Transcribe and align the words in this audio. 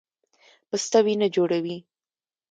پسته 0.69 0.99
وینه 1.05 1.27
جوړوي 1.35 1.77